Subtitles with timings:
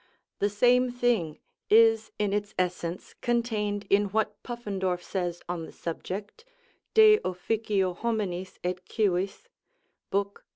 [0.39, 1.37] The same thing
[1.69, 6.43] is in its essence contained in what Puffendorf says on the subject,
[6.95, 9.47] "De Officio Hominis et Civis"
[10.11, 10.37] (Bk.